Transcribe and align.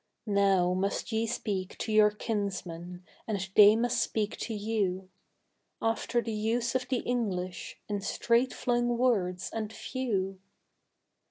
Now 0.25 0.73
must 0.73 1.11
ye 1.11 1.27
speak 1.27 1.77
to 1.77 1.91
your 1.91 2.09
kinsmen 2.09 3.05
and 3.27 3.47
they 3.55 3.75
must 3.75 4.01
speak 4.01 4.35
to 4.37 4.53
you, 4.55 5.11
After 5.79 6.23
the 6.23 6.33
use 6.33 6.73
of 6.73 6.87
the 6.89 7.01
English, 7.01 7.77
in 7.87 8.01
straight 8.01 8.51
flung 8.51 8.97
words 8.97 9.51
and 9.53 9.71
few. 9.71 10.39